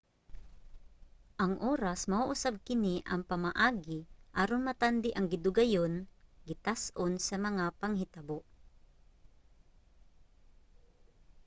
ang 1.43 1.53
oras 1.73 2.01
mao 2.11 2.23
usab 2.33 2.55
kini 2.67 2.95
ang 3.11 3.21
pamaagi 3.29 3.99
aron 4.41 4.61
matandi 4.67 5.09
ang 5.13 5.25
gidugayon 5.33 5.93
gitas-on 6.47 7.13
sa 7.27 7.35
mga 7.45 7.65
panghitabo 7.79 8.39